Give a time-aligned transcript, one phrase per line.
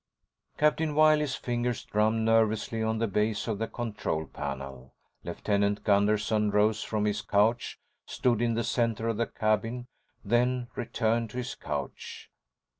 [0.57, 4.95] Captain Wiley's fingers drummed nervously on the base of the control panel.
[5.23, 7.77] Lieutenant Gunderson rose from his couch,
[8.07, 9.85] stood in the center of the cabin,
[10.25, 12.31] then returned to his couch.